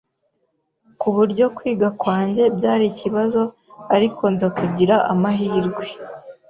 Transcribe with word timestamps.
ku 0.99 1.07
buryo 1.15 1.45
kwiga 1.57 1.87
kwanjye 2.01 2.43
byari 2.57 2.83
ikibazo 2.91 3.41
ariko 3.95 4.23
nza 4.33 4.47
kugira 4.57 4.95
amahirwe 5.13 5.85